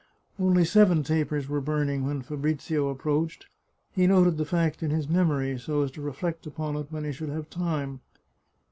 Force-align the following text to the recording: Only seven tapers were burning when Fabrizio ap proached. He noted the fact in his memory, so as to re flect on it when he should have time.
Only 0.39 0.65
seven 0.65 1.03
tapers 1.03 1.47
were 1.47 1.61
burning 1.61 2.07
when 2.07 2.23
Fabrizio 2.23 2.89
ap 2.89 2.97
proached. 3.01 3.43
He 3.91 4.07
noted 4.07 4.37
the 4.37 4.45
fact 4.45 4.81
in 4.81 4.89
his 4.89 5.07
memory, 5.07 5.59
so 5.59 5.83
as 5.83 5.91
to 5.91 6.01
re 6.01 6.11
flect 6.13 6.51
on 6.59 6.75
it 6.75 6.87
when 6.89 7.03
he 7.03 7.11
should 7.11 7.29
have 7.29 7.51
time. 7.51 8.01